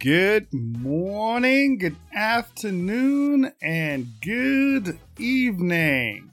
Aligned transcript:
Good 0.00 0.50
morning, 0.50 1.76
good 1.76 1.96
afternoon, 2.14 3.52
and 3.60 4.06
good 4.22 4.98
evening. 5.18 6.30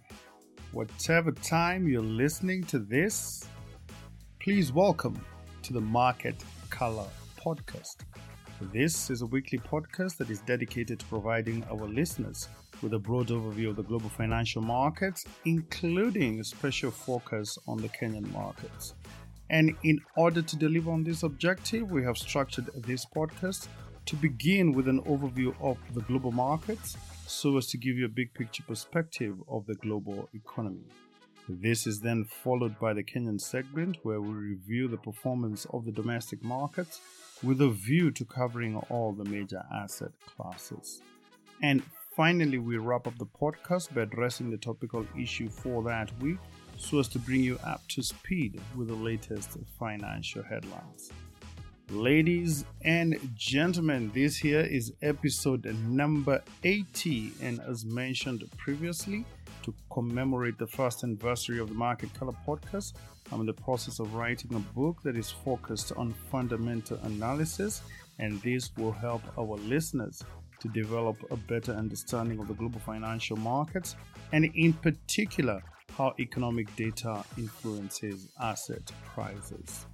Whatever 0.72 1.34
time 1.34 1.86
you're 1.86 2.02
listening 2.02 2.64
to 2.68 2.80
this, 2.80 3.46
please 4.40 4.72
welcome 4.72 5.20
to 5.64 5.74
the 5.74 5.82
Market 5.82 6.46
Color 6.70 7.08
Podcast. 7.38 7.98
This 8.72 9.10
is 9.10 9.22
a 9.22 9.26
weekly 9.26 9.60
podcast 9.60 10.16
that 10.16 10.30
is 10.30 10.40
dedicated 10.40 11.02
to 11.02 11.06
providing 11.08 11.66
our 11.70 11.90
listeners 11.90 12.48
with 12.82 12.94
a 12.94 13.00
broad 13.00 13.28
overview 13.28 13.70
of 13.70 13.76
the 13.76 13.84
global 13.84 14.08
financial 14.08 14.62
markets, 14.62 15.26
including 15.44 16.40
a 16.40 16.44
special 16.46 16.90
focus 16.90 17.58
on 17.68 17.80
the 17.80 17.90
Kenyan 17.90 18.32
markets. 18.32 18.94
And 19.50 19.76
in 19.84 20.00
order 20.16 20.42
to 20.42 20.56
deliver 20.56 20.92
on 20.92 21.04
this 21.04 21.24
objective, 21.24 21.90
we 21.90 22.04
have 22.04 22.18
structured 22.18 22.70
this 22.76 23.06
podcast 23.06 23.68
to 24.06 24.16
begin 24.16 24.74
with 24.74 24.88
an 24.88 25.02
overview 25.04 25.54
of 25.62 25.78
the 25.94 26.02
global 26.02 26.32
markets 26.32 26.98
so 27.28 27.58
as 27.58 27.68
to 27.68 27.78
give 27.78 27.98
you 27.98 28.06
a 28.06 28.10
big 28.10 28.34
picture 28.34 28.64
perspective 28.64 29.36
of 29.50 29.66
the 29.66 29.76
global 29.76 30.30
economy. 30.34 30.88
This 31.50 31.88
is 31.88 32.02
then 32.02 32.26
followed 32.26 32.78
by 32.78 32.94
the 32.94 33.04
Kenyan 33.04 33.40
segment 33.40 33.98
where 34.04 34.20
we 34.20 34.34
review 34.34 34.90
the 34.90 34.98
performance 34.98 35.66
of 35.72 35.86
the 35.86 35.94
domestic 35.94 36.44
markets 36.44 37.00
with 37.42 37.62
a 37.62 37.70
view 37.70 38.12
to 38.12 38.26
covering 38.26 38.76
all 38.90 39.14
the 39.14 39.24
major 39.24 39.64
asset 39.74 40.12
classes. 40.26 41.02
And 41.62 41.84
finally, 42.16 42.58
we 42.58 42.78
wrap 42.78 43.08
up 43.08 43.18
the 43.18 43.26
podcast 43.26 43.94
by 43.94 44.02
addressing 44.02 44.50
the 44.50 44.58
topical 44.58 45.06
issue 45.18 45.50
for 45.50 45.84
that 45.84 46.12
week 46.22 46.40
so 46.78 47.00
as 47.00 47.08
to 47.10 47.20
bring 47.20 47.42
you 47.42 47.60
up 47.66 47.82
to 47.90 48.02
speed 48.02 48.60
with 48.76 48.88
the 48.88 48.94
latest 48.94 49.58
financial 49.80 50.44
headlines. 50.44 51.12
Ladies 51.90 52.66
and 52.84 53.18
gentlemen, 53.36 54.12
this 54.14 54.36
here 54.36 54.60
is 54.60 54.94
episode 55.02 55.66
number 55.88 56.44
80, 56.64 57.32
and 57.42 57.62
as 57.62 57.86
mentioned 57.86 58.44
previously, 58.58 59.26
to 59.64 59.74
commemorate 59.92 60.58
the 60.58 60.68
first 60.68 61.04
anniversary 61.04 61.60
of 61.60 61.70
the 61.70 61.76
Market 61.76 62.14
Color 62.14 62.34
podcast, 62.46 62.94
I'm 63.32 63.42
in 63.42 63.46
the 63.46 63.54
process 63.54 64.00
of 64.00 64.14
writing 64.14 64.54
a 64.54 64.60
book 64.78 65.02
that 65.04 65.16
is 65.16 65.32
focused 65.32 65.92
on 65.94 66.14
fundamental 66.32 66.98
analysis, 67.04 67.82
and 68.20 68.42
this 68.42 68.72
will 68.78 68.92
help 68.92 69.22
our 69.38 69.58
listeners 69.58 70.24
to 70.60 70.68
develop 70.70 71.18
a 71.32 71.38
better 71.38 71.72
understanding 71.72 72.40
of 72.40 72.48
the 72.48 72.54
global 72.54 72.80
financial 72.80 73.38
markets 73.38 73.96
and, 74.32 74.46
in 74.56 74.74
particular, 74.74 75.62
how 75.98 76.14
economic 76.20 76.74
data 76.76 77.24
influences 77.38 78.28
asset 78.40 78.92
prices. 79.04 79.88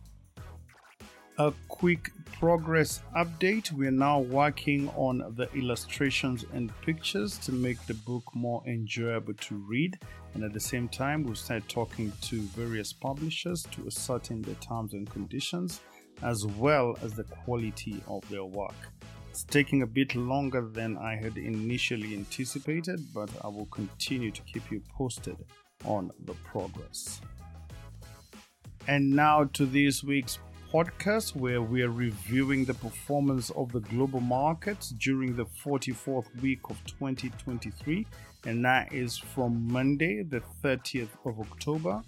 A 1.40 1.54
quick 1.70 2.12
progress 2.34 3.02
update. 3.16 3.72
We're 3.72 3.90
now 3.90 4.20
working 4.20 4.90
on 4.90 5.34
the 5.36 5.50
illustrations 5.54 6.45
and 6.54 6.72
pictures 6.82 7.38
to 7.40 7.52
make 7.52 7.84
the 7.88 7.94
book 7.94 8.23
more 8.36 8.62
enjoyable 8.68 9.34
to 9.34 9.56
read. 9.56 9.98
And 10.34 10.44
at 10.44 10.54
the 10.54 10.60
same 10.60 10.90
time, 10.90 11.23
we'll 11.23 11.36
start 11.36 11.68
talking 11.70 12.12
to 12.23 12.42
various 12.42 12.92
publishers 12.92 13.64
to 13.72 13.88
ascertain 13.88 14.42
the 14.42 14.56
terms 14.56 14.94
and 14.94 15.10
conditions 15.10 15.80
as 16.22 16.45
well 16.45 16.98
as 17.02 17.14
the 17.14 17.23
quality 17.23 18.04
of 18.08 18.28
their 18.30 18.45
work. 18.45 18.76
It's 19.32 19.44
taking 19.44 19.82
a 19.82 19.88
bit 19.88 20.14
longer 20.16 20.62
than 20.62 20.98
I 20.98 21.16
had 21.16 21.38
initially 21.38 22.14
anticipated, 22.14 23.00
but 23.14 23.30
I 23.44 23.48
will 23.48 23.66
continue 23.67 24.30
to 24.30 24.42
keep 24.44 24.70
you 24.70 24.84
posted 24.95 25.38
on 25.86 26.12
the 26.26 26.34
progress. 26.45 27.22
And 28.88 29.12
now 29.12 29.45
to 29.53 29.66
this 29.66 30.03
week's 30.03 30.39
podcast, 30.73 31.36
where 31.36 31.62
we 31.62 31.84
are 31.84 31.92
reviewing 31.92 32.66
the 32.66 32.73
performance 32.73 33.49
of 33.52 33.71
the 33.71 33.80
global 33.80 34.20
markets 34.20 34.89
during 34.89 35.36
the 35.36 35.45
44th 35.45 36.26
week 36.42 36.60
of 36.70 36.83
2023, 36.86 38.05
and 38.45 38.66
that 38.66 38.92
is 38.92 39.17
from 39.17 39.71
Monday, 39.71 40.23
the 40.23 40.42
30th 40.64 41.10
of 41.26 41.39
October, 41.39 42.02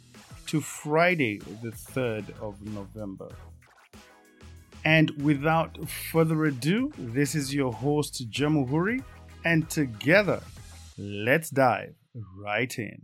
to 0.47 0.59
Friday, 0.59 1.39
the 1.61 1.71
3rd 1.71 2.25
of 2.41 2.61
November. 2.61 3.29
And 4.83 5.09
without 5.23 5.77
further 6.11 6.45
ado, 6.45 6.91
this 6.97 7.35
is 7.35 7.53
your 7.53 7.71
host, 7.71 8.29
Jamuhuri, 8.29 9.03
and 9.43 9.69
together, 9.69 10.41
let's 10.97 11.49
dive 11.49 11.95
right 12.37 12.77
in. 12.77 13.01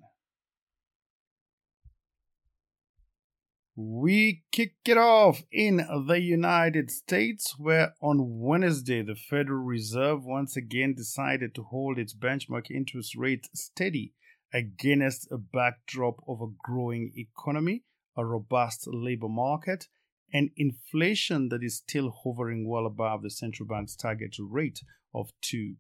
We 3.84 4.44
kick 4.52 4.76
it 4.86 4.98
off 5.00 5.42
in 5.52 5.78
the 6.06 6.20
United 6.20 6.92
States, 6.92 7.56
where 7.58 7.96
on 8.00 8.40
Wednesday 8.40 9.02
the 9.02 9.16
Federal 9.16 9.64
Reserve 9.64 10.24
once 10.24 10.56
again 10.56 10.94
decided 10.94 11.56
to 11.56 11.64
hold 11.64 11.98
its 11.98 12.14
benchmark 12.14 12.70
interest 12.70 13.16
rate 13.16 13.50
steady 13.56 14.14
against 14.54 15.32
a 15.32 15.40
backdrop 15.40 16.18
of 16.28 16.42
a 16.42 16.54
growing 16.64 17.12
economy, 17.16 17.84
a 18.16 18.24
robust 18.24 18.86
labor 18.86 19.30
market, 19.30 19.88
and 20.32 20.52
inflation 20.56 21.50
that 21.50 21.64
is 21.64 21.78
still 21.78 22.12
hovering 22.24 22.70
well 22.70 22.86
above 22.86 23.24
the 23.24 23.32
central 23.32 23.68
bank's 23.68 23.96
target 23.96 24.36
rate 24.40 24.82
of 25.12 25.32
2%. 25.42 25.76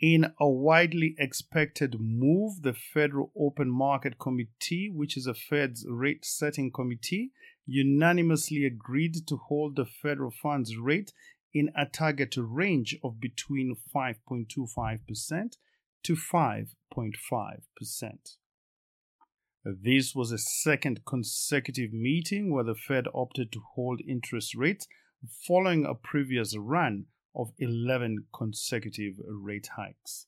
In 0.00 0.32
a 0.38 0.48
widely 0.48 1.14
expected 1.18 1.98
move, 1.98 2.60
the 2.60 2.74
Federal 2.74 3.32
Open 3.34 3.70
Market 3.70 4.18
Committee, 4.18 4.90
which 4.90 5.16
is 5.16 5.26
a 5.26 5.32
Fed's 5.32 5.86
rate 5.88 6.22
setting 6.22 6.70
committee, 6.70 7.32
unanimously 7.64 8.66
agreed 8.66 9.26
to 9.26 9.36
hold 9.36 9.76
the 9.76 9.86
federal 9.86 10.30
funds 10.30 10.76
rate 10.76 11.14
in 11.54 11.70
a 11.74 11.86
target 11.86 12.34
range 12.36 12.98
of 13.02 13.20
between 13.20 13.74
5.25% 13.94 15.56
to 16.02 16.14
5.5%. 16.14 18.36
This 19.64 20.14
was 20.14 20.30
a 20.30 20.38
second 20.38 21.06
consecutive 21.06 21.94
meeting 21.94 22.52
where 22.52 22.64
the 22.64 22.74
Fed 22.74 23.06
opted 23.14 23.50
to 23.52 23.62
hold 23.74 24.02
interest 24.06 24.54
rates 24.54 24.86
following 25.46 25.86
a 25.86 25.94
previous 25.94 26.54
run 26.56 27.06
of 27.36 27.52
11 27.58 28.24
consecutive 28.32 29.14
rate 29.28 29.68
hikes. 29.76 30.26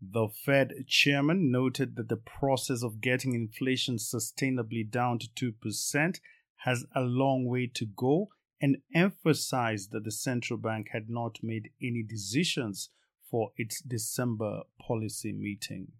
The 0.00 0.28
Fed 0.28 0.86
chairman 0.86 1.50
noted 1.50 1.96
that 1.96 2.08
the 2.08 2.16
process 2.16 2.84
of 2.84 3.00
getting 3.00 3.34
inflation 3.34 3.96
sustainably 3.96 4.88
down 4.88 5.18
to 5.18 5.52
2% 5.52 6.20
has 6.58 6.84
a 6.94 7.00
long 7.00 7.46
way 7.46 7.66
to 7.74 7.86
go 7.86 8.28
and 8.60 8.78
emphasized 8.94 9.90
that 9.92 10.04
the 10.04 10.12
central 10.12 10.58
bank 10.58 10.88
had 10.92 11.08
not 11.08 11.38
made 11.42 11.70
any 11.82 12.02
decisions 12.02 12.90
for 13.30 13.50
its 13.56 13.80
December 13.82 14.62
policy 14.80 15.32
meeting. 15.32 15.92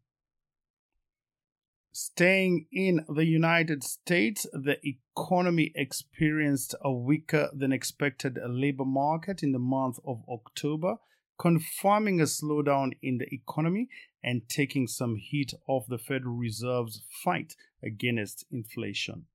Staying 2.00 2.66
in 2.70 3.04
the 3.08 3.26
United 3.26 3.82
States, 3.82 4.46
the 4.52 4.78
economy 4.86 5.72
experienced 5.74 6.76
a 6.80 6.92
weaker 6.92 7.50
than 7.52 7.72
expected 7.72 8.38
labor 8.46 8.84
market 8.84 9.42
in 9.42 9.50
the 9.50 9.58
month 9.58 9.98
of 10.06 10.22
October, 10.28 10.98
confirming 11.40 12.20
a 12.20 12.24
slowdown 12.26 12.92
in 13.02 13.18
the 13.18 13.26
economy 13.34 13.88
and 14.22 14.48
taking 14.48 14.86
some 14.86 15.16
heat 15.16 15.52
off 15.66 15.88
the 15.88 15.98
Federal 15.98 16.36
Reserve's 16.36 17.02
fight 17.24 17.56
against 17.82 18.44
inflation. 18.48 19.26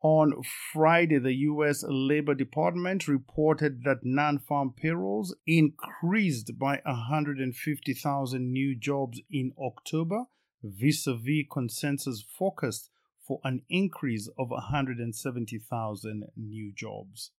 On 0.00 0.32
Friday, 0.72 1.18
the 1.18 1.34
U.S. 1.34 1.84
Labor 1.86 2.34
Department 2.34 3.06
reported 3.06 3.84
that 3.84 3.98
non 4.02 4.38
farm 4.38 4.72
payrolls 4.74 5.36
increased 5.46 6.58
by 6.58 6.80
150,000 6.86 8.50
new 8.50 8.74
jobs 8.74 9.20
in 9.30 9.52
October 9.58 10.24
vis 10.62 11.06
a 11.06 11.14
vis 11.14 11.44
consensus 11.50 12.22
forecast 12.22 12.90
for 13.20 13.40
an 13.44 13.62
increase 13.68 14.28
of 14.38 14.50
170,000 14.50 16.24
new 16.36 16.72
jobs. 16.72 17.30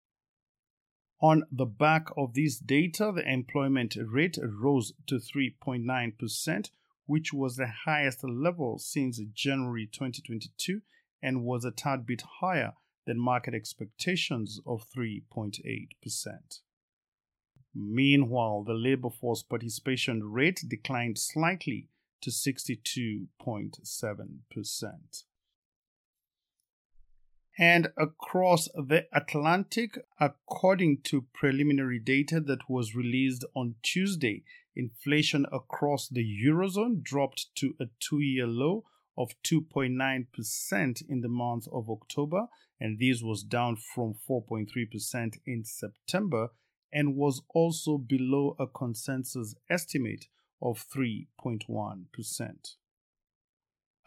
On 1.22 1.44
the 1.52 1.66
back 1.66 2.08
of 2.18 2.34
this 2.34 2.60
data, 2.60 3.12
the 3.16 3.30
employment 3.30 3.96
rate 4.12 4.38
rose 4.44 4.94
to 5.08 5.16
3.9%, 5.16 6.70
which 7.06 7.32
was 7.34 7.56
the 7.56 7.72
highest 7.86 8.24
level 8.24 8.78
since 8.78 9.22
January 9.34 9.88
2022 9.92 10.82
and 11.22 11.44
was 11.44 11.64
a 11.64 11.72
tad 11.72 12.06
bit 12.06 12.24
higher 12.42 12.74
than 13.06 13.20
market 13.20 13.54
expectations 13.54 14.60
of 14.66 14.86
3.8%. 14.90 15.62
Meanwhile, 17.76 18.64
the 18.64 18.74
labor 18.74 19.10
force 19.10 19.44
participation 19.44 20.24
rate 20.24 20.64
declined 20.68 21.18
slightly 21.18 21.88
to 22.24 22.30
62.7%. 22.30 25.24
And 27.58 27.90
across 27.98 28.68
the 28.74 29.08
Atlantic, 29.14 29.98
according 30.20 31.02
to 31.04 31.28
preliminary 31.34 32.00
data 32.00 32.42
that 32.42 32.68
was 32.68 32.96
released 32.96 33.46
on 33.56 33.76
Tuesday, 33.84 34.44
inflation 34.76 35.46
across 35.52 36.10
the 36.10 36.26
Eurozone 36.26 37.04
dropped 37.04 37.56
to 37.58 37.76
a 37.80 37.86
two 38.00 38.22
year 38.22 38.48
low 38.48 38.86
of 39.16 39.36
2.9% 39.44 41.04
in 41.08 41.22
the 41.22 41.30
month 41.30 41.68
of 41.72 41.92
October, 41.92 42.48
and 42.80 42.98
this 42.98 43.22
was 43.22 43.44
down 43.44 43.76
from 43.76 44.16
4.3% 44.28 45.38
in 45.46 45.64
September 45.64 46.50
and 46.92 47.16
was 47.16 47.44
also 47.54 48.00
below 48.00 48.56
a 48.60 48.66
consensus 48.66 49.54
estimate 49.70 50.26
of 50.64 50.86
3.1%. 50.96 52.76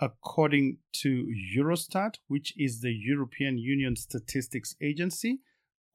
According 0.00 0.78
to 0.94 1.26
Eurostat, 1.56 2.16
which 2.26 2.52
is 2.56 2.80
the 2.80 2.92
European 2.92 3.58
Union 3.58 3.94
Statistics 3.96 4.74
Agency, 4.82 5.40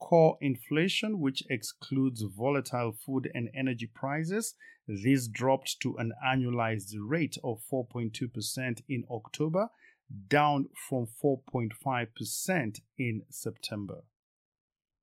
core 0.00 0.38
inflation, 0.40 1.20
which 1.20 1.42
excludes 1.50 2.22
volatile 2.22 2.92
food 2.92 3.30
and 3.34 3.48
energy 3.54 3.88
prices, 3.92 4.54
this 4.88 5.28
dropped 5.28 5.76
to 5.80 5.96
an 5.98 6.12
annualized 6.24 6.94
rate 6.98 7.36
of 7.44 7.60
4.2% 7.72 8.82
in 8.88 9.04
October, 9.10 9.68
down 10.28 10.68
from 10.88 11.06
4.5% 11.22 12.80
in 12.98 13.22
September. 13.30 14.02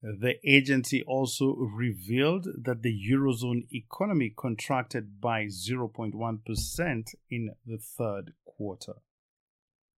The 0.01 0.35
agency 0.45 1.03
also 1.03 1.55
revealed 1.55 2.47
that 2.63 2.83
the 2.83 2.97
Eurozone 3.11 3.67
economy 3.71 4.29
contracted 4.29 5.19
by 5.19 5.47
0.1% 5.47 7.15
in 7.29 7.55
the 7.65 7.77
third 7.77 8.33
quarter. 8.45 8.93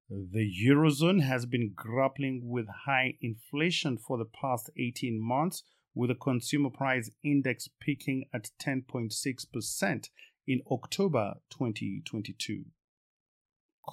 The 0.10 0.50
Eurozone 0.66 1.22
has 1.24 1.46
been 1.46 1.74
grappling 1.76 2.48
with 2.50 2.68
high 2.86 3.18
inflation 3.22 3.98
for 3.98 4.18
the 4.18 4.26
past 4.26 4.70
18 4.78 5.20
months, 5.20 5.64
with 5.94 6.10
the 6.10 6.16
consumer 6.16 6.70
price 6.70 7.12
index 7.22 7.68
peaking 7.80 8.30
at 8.34 8.52
10.6% 8.60 10.10
in 10.48 10.62
October 10.72 11.36
2022. 11.50 12.66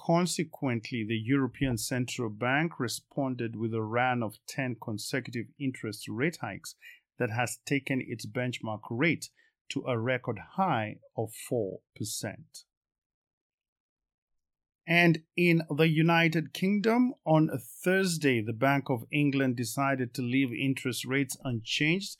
Consequently, 0.05 1.03
the 1.03 1.17
European 1.17 1.77
Central 1.77 2.29
Bank 2.29 2.79
responded 2.79 3.55
with 3.55 3.73
a 3.73 3.81
run 3.81 4.21
of 4.21 4.37
10 4.47 4.77
consecutive 4.79 5.47
interest 5.59 6.07
rate 6.07 6.37
hikes 6.39 6.75
that 7.17 7.31
has 7.31 7.57
taken 7.65 8.01
its 8.07 8.25
benchmark 8.25 8.81
rate 8.91 9.29
to 9.69 9.83
a 9.87 9.97
record 9.97 10.39
high 10.55 10.99
of 11.17 11.33
4%. 11.51 11.79
And 14.85 15.23
in 15.35 15.63
the 15.69 15.87
United 15.87 16.53
Kingdom, 16.53 17.15
on 17.25 17.49
Thursday, 17.83 18.39
the 18.39 18.53
Bank 18.53 18.89
of 18.89 19.03
England 19.11 19.57
decided 19.57 20.13
to 20.13 20.21
leave 20.21 20.53
interest 20.53 21.05
rates 21.05 21.35
unchanged, 21.43 22.17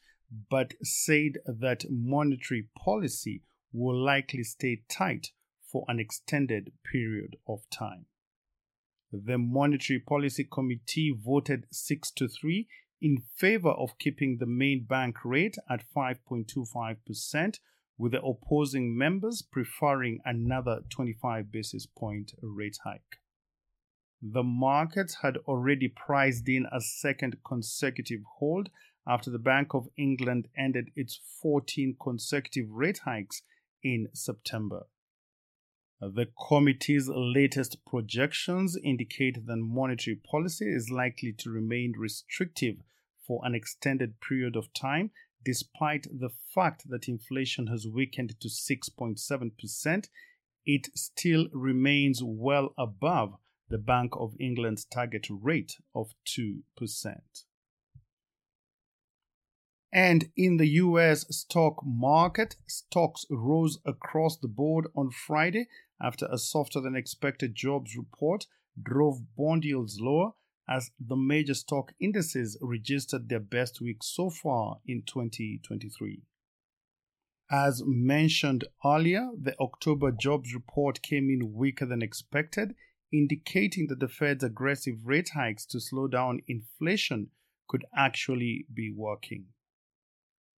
but 0.50 0.74
said 0.81 1.38
that 1.45 1.85
monetary 1.89 2.69
policy 2.75 3.44
will 3.71 4.03
likely 4.03 4.44
stay 4.44 4.81
tight 4.89 5.31
for 5.77 5.85
an 5.89 6.00
extended 6.00 6.71
period 6.91 7.35
of 7.47 7.59
time. 7.69 8.07
The 9.12 9.38
Monetary 9.38 10.00
Policy 10.00 10.44
Committee 10.51 11.13
voted 11.15 11.68
6 11.71 12.12
to 12.13 12.27
3 12.27 12.68
in 13.00 13.21
favor 13.35 13.69
of 13.69 14.00
keeping 14.00 14.38
the 14.39 14.47
main 14.47 14.85
bank 14.89 15.18
rate 15.24 15.56
at 15.69 15.83
5.25% 15.95 17.59
with 17.95 18.12
the 18.12 18.21
opposing 18.24 18.97
members 18.97 19.44
preferring 19.44 20.18
another 20.25 20.79
25 20.89 21.51
basis 21.51 21.85
point 21.85 22.31
rate 22.41 22.79
hike. 22.83 23.19
The 24.19 24.41
markets 24.41 25.18
had 25.21 25.38
already 25.47 25.89
priced 25.89 26.50
in 26.50 26.65
a 26.71 26.81
second 26.81 27.38
consecutive 27.47 28.21
hold 28.39 28.69
after 29.07 29.29
the 29.29 29.38
Bank 29.38 29.75
of 29.75 29.89
England 29.95 30.47
ended 30.57 30.89
its 30.95 31.19
14 31.39 31.97
consecutive 32.01 32.71
rate 32.71 33.01
hikes 33.06 33.44
in 33.83 34.07
September. 34.13 34.88
The 36.00 36.28
committee's 36.48 37.10
latest 37.10 37.84
projections 37.86 38.78
indicate 38.84 39.48
that 39.48 39.58
monetary 39.58 40.16
policy 40.16 40.66
is 40.68 40.92
likely 40.92 41.34
to 41.40 41.50
remain 41.50 41.94
restrictive 41.98 42.78
for 43.26 43.42
an 43.44 43.56
extended 43.56 44.22
period 44.22 44.56
of 44.56 44.74
time 44.74 45.12
despite 45.48 46.06
the 46.12 46.30
fact 46.54 46.90
that 46.90 47.08
inflation 47.08 47.68
has 47.68 47.88
weakened 47.88 48.38
to 48.42 48.50
6.7%, 48.50 50.08
it 50.66 50.90
still 50.94 51.48
remains 51.54 52.22
well 52.22 52.74
above 52.78 53.36
the 53.70 53.78
Bank 53.78 54.12
of 54.20 54.36
England's 54.42 54.84
target 54.84 55.28
rate 55.30 55.78
of 55.96 56.14
2%. 56.26 56.64
And 59.94 60.30
in 60.36 60.58
the 60.58 60.68
US 60.68 61.26
stock 61.34 61.82
market, 61.86 62.58
stocks 62.68 63.26
rose 63.30 63.80
across 63.86 64.36
the 64.38 64.50
board 64.50 64.88
on 64.98 65.12
Friday 65.12 65.68
after 66.02 66.28
a 66.32 66.38
softer 66.38 66.80
than 66.80 66.96
expected 66.96 67.56
jobs 67.56 67.96
report 67.96 68.46
drove 68.82 69.36
bond 69.36 69.66
yields 69.66 70.00
lower 70.00 70.32
as 70.70 70.92
the 71.00 71.16
major 71.16 71.54
stock 71.54 71.94
indices 72.00 72.58
registered 72.62 73.30
their 73.30 73.40
best 73.40 73.80
week 73.82 74.04
so 74.04 74.30
far 74.30 74.80
in 74.86 75.02
2023. 75.04 76.22
As 77.50 77.82
mentioned 77.86 78.66
earlier, 78.86 79.30
the 79.42 79.58
October 79.60 80.12
jobs 80.12 80.54
report 80.54 81.02
came 81.02 81.30
in 81.30 81.54
weaker 81.54 81.86
than 81.86 82.02
expected, 82.02 82.76
indicating 83.14 83.88
that 83.88 84.02
the 84.02 84.10
Fed's 84.10 84.44
aggressive 84.44 84.96
rate 85.06 85.30
hikes 85.34 85.66
to 85.68 85.80
slow 85.80 86.08
down 86.08 86.42
inflation 86.48 87.30
could 87.70 87.86
actually 87.96 88.66
be 88.74 88.92
working. 88.94 89.46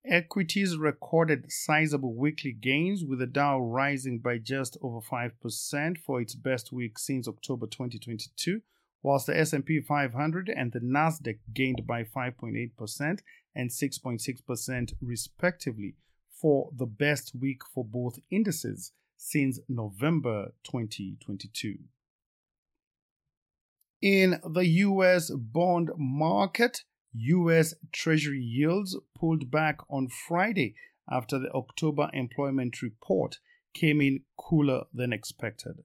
Equities 0.05 0.79
recorded 0.79 1.53
sizable 1.53 2.15
weekly 2.15 2.53
gains 2.53 3.05
with 3.05 3.19
the 3.19 3.27
Dow 3.27 3.61
rising 3.61 4.19
by 4.19 4.39
just 4.39 4.79
over 4.81 5.01
5% 5.01 5.99
for 5.99 6.21
its 6.21 6.35
best 6.35 6.73
week 6.73 6.99
since 6.99 7.29
October 7.29 7.67
2022 7.67 8.63
whilst 9.03 9.27
the 9.27 9.39
S&P 9.39 9.81
500 9.81 10.49
and 10.49 10.73
the 10.73 10.81
Nasdaq 10.81 11.39
gained 11.53 11.87
by 11.87 12.03
5.8% 12.05 13.19
and 13.55 13.71
6.6% 13.71 14.93
respectively 15.01 15.97
for 16.33 16.71
the 16.77 16.87
best 16.87 17.33
week 17.39 17.63
for 17.75 17.85
both 17.85 18.19
indices 18.31 18.93
since 19.17 19.61
November 19.69 20.53
2022. 20.65 21.77
In 24.01 24.41
the 24.49 24.67
US 24.67 25.31
bond 25.31 25.91
market, 25.99 26.85
US 27.13 27.75
Treasury 27.93 28.41
yields 28.41 28.97
pulled 29.19 29.51
back 29.51 29.79
on 29.89 30.09
Friday 30.09 30.75
after 31.11 31.39
the 31.39 31.51
October 31.53 32.09
employment 32.13 32.83
report 32.83 33.39
came 33.75 34.01
in 34.01 34.25
cooler 34.37 34.85
than 34.93 35.13
expected. 35.13 35.83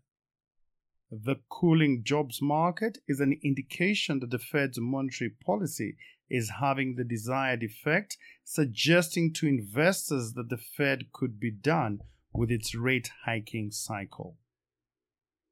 The 1.11 1.37
cooling 1.49 2.03
jobs 2.03 2.41
market 2.41 2.97
is 3.07 3.19
an 3.19 3.39
indication 3.43 4.19
that 4.19 4.31
the 4.31 4.39
Fed's 4.39 4.79
monetary 4.79 5.31
policy 5.45 5.97
is 6.29 6.49
having 6.59 6.95
the 6.95 7.03
desired 7.03 7.63
effect, 7.63 8.17
suggesting 8.43 9.31
to 9.33 9.47
investors 9.47 10.33
that 10.33 10.49
the 10.49 10.57
Fed 10.57 11.11
could 11.13 11.39
be 11.39 11.51
done 11.51 12.01
with 12.33 12.51
its 12.51 12.75
rate 12.75 13.11
hiking 13.25 13.71
cycle. 13.71 14.37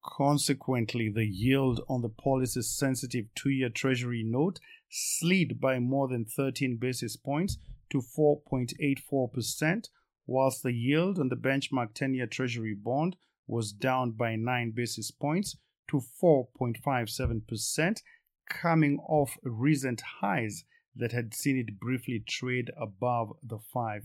Consequently, 0.04 1.10
the 1.10 1.26
yield 1.26 1.82
on 1.88 2.02
the 2.02 2.10
policy's 2.10 2.70
sensitive 2.70 3.26
two 3.36 3.50
year 3.50 3.70
Treasury 3.70 4.22
note 4.22 4.60
slid 4.90 5.62
by 5.62 5.80
more 5.80 6.08
than 6.08 6.26
13 6.26 6.76
basis 6.78 7.16
points 7.16 7.58
to 7.90 8.02
4.84%, 8.02 9.88
whilst 10.28 10.62
the 10.62 10.74
yield 10.74 11.20
on 11.20 11.30
the 11.30 11.36
benchmark 11.36 11.94
10 11.94 12.16
year 12.16 12.28
Treasury 12.28 12.76
bond 12.76 13.16
was 13.48 13.72
down 13.72 14.12
by 14.12 14.36
9 14.36 14.72
basis 14.72 15.10
points 15.10 15.56
to 15.90 16.02
4.57%, 16.22 18.02
coming 18.50 19.00
off 19.08 19.38
recent 19.44 20.02
highs 20.22 20.66
that 20.96 21.12
had 21.12 21.34
seen 21.34 21.58
it 21.58 21.80
briefly 21.80 22.20
trade 22.20 22.72
above 22.78 23.34
the 23.42 23.60
5% 23.74 24.04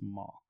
mark. 0.00 0.41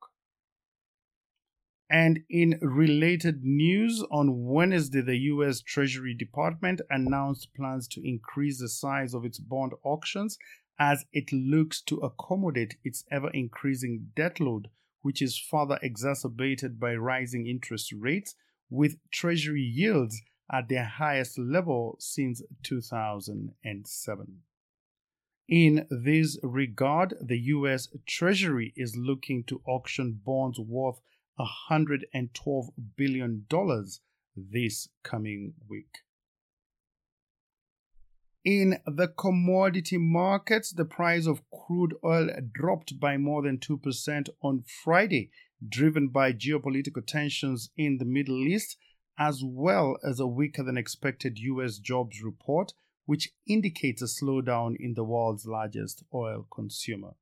And 1.93 2.25
in 2.31 2.59
related 2.63 3.45
news, 3.45 4.03
on 4.11 4.47
Wednesday, 4.47 5.03
the 5.03 5.19
US 5.19 5.61
Treasury 5.61 6.15
Department 6.15 6.81
announced 6.91 7.55
plans 7.55 7.87
to 7.89 8.01
increase 8.03 8.59
the 8.59 8.69
size 8.69 9.15
of 9.15 9.25
its 9.25 9.39
bond 9.39 9.73
auctions 9.85 10.39
as 10.79 11.05
it 11.13 11.31
looks 11.33 11.81
to 11.83 11.99
accommodate 11.99 12.77
its 12.83 13.05
ever 13.13 13.31
increasing 13.31 14.11
debt 14.17 14.41
load 14.41 14.69
which 15.03 15.21
is 15.21 15.37
further 15.37 15.79
exacerbated 15.83 16.81
by 16.81 16.95
rising 16.95 17.47
interest 17.47 17.93
rates, 17.93 18.35
with 18.71 18.97
Treasury 19.11 19.61
yields 19.61 20.23
at 20.51 20.69
their 20.69 20.85
highest 20.85 21.39
level 21.39 21.97
since 21.99 22.41
2007. 22.63 24.39
In 25.49 25.87
this 25.91 26.39
regard, 26.43 27.15
the 27.21 27.39
US 27.39 27.89
Treasury 28.07 28.73
is 28.77 28.97
looking 28.97 29.45
to 29.45 29.61
auction 29.67 30.21
bonds 30.25 30.59
worth 30.59 31.01
$112 31.39 32.69
billion 32.97 33.47
this 34.37 34.89
coming 35.03 35.55
week. 35.69 35.99
In 38.45 38.79
the 38.87 39.07
commodity 39.07 39.99
markets, 39.99 40.73
the 40.73 40.85
price 40.85 41.27
of 41.27 41.43
crude 41.51 41.95
oil 42.05 42.29
dropped 42.53 42.99
by 42.99 43.17
more 43.17 43.43
than 43.43 43.59
2% 43.59 44.29
on 44.43 44.65
Friday, 44.83 45.31
driven 45.67 46.09
by 46.09 46.33
geopolitical 46.33 47.07
tensions 47.07 47.71
in 47.77 47.99
the 47.99 48.05
Middle 48.05 48.49
East, 48.49 48.77
as 49.17 49.43
well 49.45 49.97
as 50.03 50.19
a 50.19 50.27
weaker 50.27 50.65
than 50.65 50.77
expected 50.77 51.39
US 51.39 51.79
jobs 51.79 52.21
report, 52.21 52.73
which 53.05 53.31
indicates 53.47 54.03
a 54.03 54.07
slowdown 54.07 54.75
in 54.79 54.95
the 54.95 55.05
world's 55.05 55.47
largest 55.47 56.03
oil 56.13 56.47
consumer. 56.53 57.15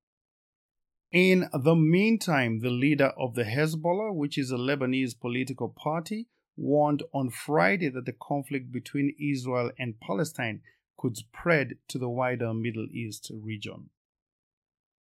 In 1.13 1.49
the 1.53 1.75
meantime, 1.75 2.61
the 2.61 2.71
leader 2.71 3.13
of 3.19 3.35
the 3.35 3.43
Hezbollah, 3.43 4.15
which 4.15 4.39
is 4.39 4.53
a 4.53 4.57
Lebanese 4.57 5.19
political 5.19 5.69
party, 5.69 6.29
warned 6.57 7.03
on 7.13 7.31
Friday 7.31 7.89
that 7.89 8.07
the 8.07 8.13
conflict 8.13 8.71
between 8.71 9.17
Israel 9.19 9.73
and 9.77 9.99
Palestine 9.99 10.63
could 10.97 11.17
spread 11.17 11.79
to 11.89 11.99
the 11.99 12.09
wider 12.09 12.55
Middle 12.55 12.87
East 12.93 13.33
region. 13.35 13.91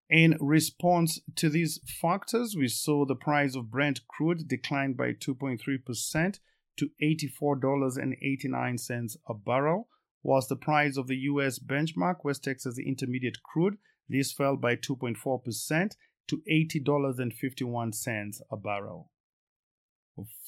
In 0.08 0.36
response 0.40 1.20
to 1.36 1.48
these 1.48 1.78
factors, 1.86 2.56
we 2.56 2.66
saw 2.66 3.04
the 3.04 3.14
price 3.14 3.54
of 3.54 3.70
Brent 3.70 4.08
crude 4.08 4.48
decline 4.48 4.94
by 4.94 5.12
2.3% 5.12 6.40
to 6.76 6.90
$84.89 7.00 9.16
a 9.28 9.34
barrel, 9.34 9.88
whilst 10.24 10.48
the 10.48 10.56
price 10.56 10.96
of 10.96 11.06
the 11.06 11.18
US 11.18 11.60
benchmark 11.60 12.24
West 12.24 12.42
Texas 12.42 12.78
Intermediate 12.78 13.44
crude 13.44 13.78
this 14.10 14.32
fell 14.32 14.56
by 14.56 14.76
2.4% 14.76 15.92
to 16.28 16.42
$80.51 16.50 18.40
a 18.50 18.56
barrel. 18.56 19.10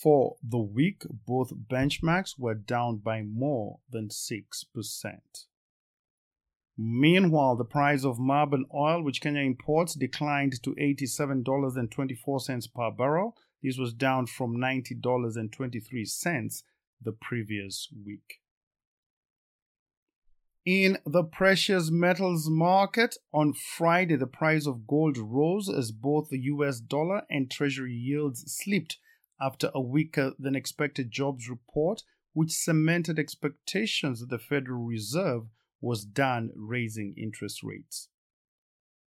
For 0.03 0.37
the 0.43 0.59
week, 0.59 1.03
both 1.27 1.53
benchmarks 1.71 2.39
were 2.39 2.55
down 2.55 2.99
by 2.99 3.23
more 3.23 3.79
than 3.91 4.09
6%. 4.09 4.67
Meanwhile, 6.77 7.57
the 7.57 7.65
price 7.65 8.05
of 8.05 8.19
Murban 8.19 8.65
oil, 8.75 9.03
which 9.03 9.21
Kenya 9.21 9.43
imports, 9.43 9.95
declined 9.95 10.63
to 10.63 10.75
$87.24 10.75 12.75
per 12.75 12.91
barrel. 12.91 13.37
This 13.63 13.79
was 13.79 13.93
down 13.93 14.27
from 14.27 14.57
$90.23 14.57 16.63
the 17.01 17.13
previous 17.13 17.89
week. 18.05 18.42
In 20.65 20.99
the 21.05 21.25
precious 21.25 21.91
metals 21.91 22.49
market, 22.49 23.17
on 23.33 23.53
Friday, 23.53 24.15
the 24.15 24.29
price 24.29 24.65
of 24.65 24.87
gold 24.87 25.19
rose 25.19 25.69
as 25.69 25.91
both 25.91 26.29
the 26.29 26.39
US 26.43 26.79
dollar 26.79 27.23
and 27.29 27.51
Treasury 27.51 27.95
yields 27.95 28.45
slipped 28.47 28.99
after 29.41 29.73
a 29.75 29.81
weaker 29.81 30.35
than 30.39 30.55
expected 30.55 31.11
jobs 31.11 31.51
report, 31.51 32.05
which 32.33 32.53
cemented 32.53 33.19
expectations 33.19 34.21
that 34.21 34.31
the 34.31 34.39
Federal 34.39 34.85
Reserve 34.85 35.49
was 35.81 36.05
done 36.05 36.53
raising 36.55 37.15
interest 37.19 37.65
rates. 37.65 38.09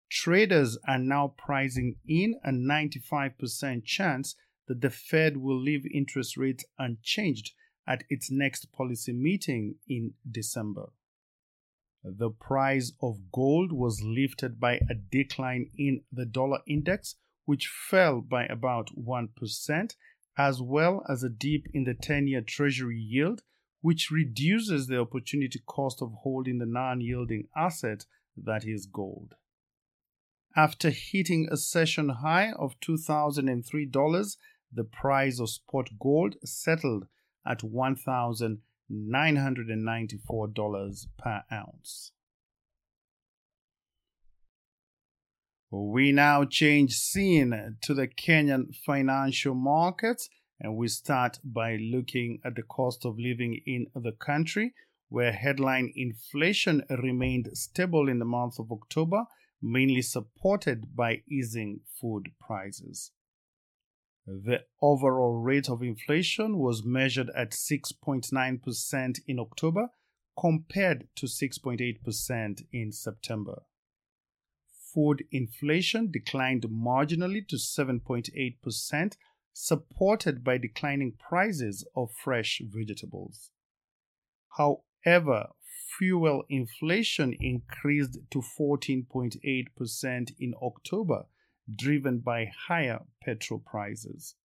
Traders 0.07 0.77
are 0.87 0.99
now 0.99 1.33
pricing 1.35 1.95
in 2.07 2.35
a 2.43 2.51
95% 2.51 3.83
chance 3.85 4.35
that 4.67 4.81
the 4.81 4.91
Fed 4.91 5.37
will 5.37 5.59
leave 5.59 5.87
interest 5.91 6.37
rates 6.37 6.63
unchanged 6.77 7.53
at 7.87 8.03
its 8.07 8.29
next 8.29 8.71
policy 8.71 9.13
meeting 9.13 9.77
in 9.87 10.13
December. 10.29 10.91
The 12.03 12.31
price 12.31 12.93
of 13.01 13.31
gold 13.31 13.73
was 13.73 14.01
lifted 14.01 14.59
by 14.59 14.79
a 14.89 14.93
decline 14.93 15.69
in 15.77 16.03
the 16.11 16.25
dollar 16.25 16.59
index, 16.65 17.15
which 17.45 17.67
fell 17.67 18.21
by 18.21 18.45
about 18.45 18.89
1%, 18.95 19.95
as 20.37 20.61
well 20.61 21.03
as 21.09 21.23
a 21.23 21.29
dip 21.29 21.67
in 21.73 21.83
the 21.83 21.93
10 21.93 22.27
year 22.27 22.41
Treasury 22.41 22.97
yield, 22.99 23.43
which 23.81 24.11
reduces 24.11 24.87
the 24.87 24.99
opportunity 24.99 25.59
cost 25.65 26.01
of 26.01 26.13
holding 26.13 26.59
the 26.59 26.65
non 26.65 27.01
yielding 27.01 27.49
asset 27.55 28.05
that 28.37 28.65
is 28.65 28.85
gold. 28.85 29.35
After 30.55 30.89
hitting 30.89 31.49
a 31.51 31.57
session 31.57 32.09
high 32.09 32.53
of 32.53 32.79
$2,003, 32.79 34.37
the 34.71 34.83
price 34.83 35.39
of 35.39 35.49
spot 35.49 35.89
gold 35.99 36.35
settled 36.43 37.07
at 37.45 37.63
$1,994 38.91 41.07
per 41.17 41.43
ounce. 41.51 42.11
We 45.71 46.11
now 46.11 46.45
change 46.45 46.93
scene 46.93 47.77
to 47.81 47.93
the 47.93 48.07
Kenyan 48.07 48.75
financial 48.75 49.53
markets 49.53 50.29
and 50.59 50.75
we 50.75 50.87
start 50.87 51.39
by 51.43 51.77
looking 51.77 52.39
at 52.43 52.55
the 52.55 52.63
cost 52.63 53.05
of 53.05 53.17
living 53.17 53.61
in 53.65 53.87
the 53.95 54.11
country, 54.11 54.73
where 55.07 55.31
headline 55.31 55.93
inflation 55.95 56.83
remained 56.89 57.49
stable 57.53 58.09
in 58.09 58.19
the 58.19 58.25
month 58.25 58.59
of 58.59 58.71
October, 58.71 59.23
mainly 59.61 60.01
supported 60.01 60.95
by 60.95 61.21
easing 61.29 61.79
food 62.01 62.31
prices. 62.39 63.11
The 64.29 64.65
overall 64.79 65.41
rate 65.41 65.69
of 65.69 65.81
inflation 65.81 66.59
was 66.59 66.85
measured 66.85 67.31
at 67.35 67.49
6.9% 67.49 69.19
in 69.25 69.39
October 69.39 69.89
compared 70.39 71.07
to 71.15 71.25
6.8% 71.25 72.61
in 72.71 72.91
September. 72.91 73.63
Food 74.93 75.23
inflation 75.31 76.11
declined 76.11 76.61
marginally 76.69 77.47
to 77.47 77.55
7.8%, 77.55 79.17
supported 79.51 80.43
by 80.43 80.59
declining 80.59 81.13
prices 81.13 81.83
of 81.95 82.11
fresh 82.11 82.61
vegetables. 82.63 83.49
However, 84.57 85.47
fuel 85.97 86.43
inflation 86.49 87.35
increased 87.39 88.19
to 88.29 88.43
14.8% 88.59 90.31
in 90.39 90.53
October, 90.61 91.25
driven 91.75 92.19
by 92.19 92.51
higher 92.67 92.99
petrol 93.23 93.59
prices. 93.59 94.35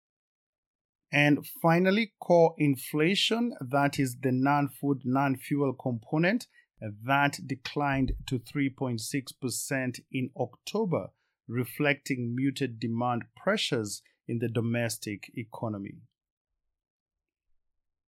And 1.12 1.46
finally, 1.62 2.12
core 2.20 2.54
inflation, 2.58 3.54
that 3.60 4.00
is 4.00 4.16
the 4.20 4.32
non 4.32 4.68
food, 4.68 5.02
non 5.04 5.36
fuel 5.36 5.72
component, 5.72 6.48
that 6.80 7.38
declined 7.46 8.12
to 8.26 8.38
3.6% 8.38 10.00
in 10.10 10.30
October, 10.36 11.10
reflecting 11.46 12.34
muted 12.34 12.80
demand 12.80 13.24
pressures 13.36 14.02
in 14.26 14.38
the 14.40 14.48
domestic 14.48 15.30
economy. 15.36 15.98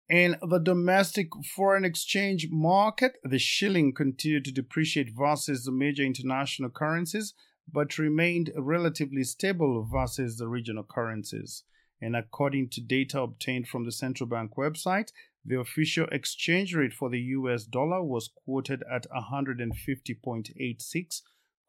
In 0.09 0.37
the 0.41 0.59
domestic 0.59 1.29
foreign 1.55 1.85
exchange 1.85 2.49
market, 2.51 3.19
the 3.25 3.39
shilling 3.39 3.93
continued 3.93 4.45
to 4.45 4.53
depreciate 4.53 5.11
versus 5.17 5.65
the 5.65 5.73
major 5.73 6.05
international 6.05 6.71
currencies, 6.71 7.35
but 7.71 7.99
remained 7.99 8.51
relatively 8.57 9.25
stable 9.25 9.87
versus 9.91 10.39
the 10.39 10.49
regional 10.49 10.85
currencies. 10.85 11.65
And 12.01 12.15
according 12.15 12.69
to 12.71 12.81
data 12.81 13.21
obtained 13.21 13.67
from 13.69 13.85
the 13.85 13.93
central 13.93 14.29
bank 14.29 14.53
website, 14.57 15.11
the 15.45 15.59
official 15.59 16.07
exchange 16.11 16.75
rate 16.75 16.93
for 16.93 17.09
the 17.09 17.21
US 17.21 17.65
dollar 17.65 18.03
was 18.03 18.29
quoted 18.29 18.83
at 18.91 19.07
150.86 19.11 21.23